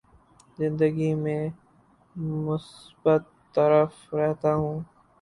[0.59, 1.43] زندگی میں
[2.15, 4.79] مثبت طرف رہتا ہوں